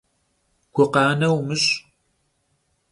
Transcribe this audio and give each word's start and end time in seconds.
Gukhane 0.75 1.27
vumış'! 1.33 1.69